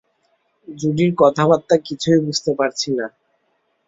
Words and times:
জুডির 0.67 1.11
কথাবার্তা 1.17 1.75
কিছুই 1.87 2.19
বুঝতে 2.25 2.51
পারছি 2.59 2.89
না। 2.91 3.05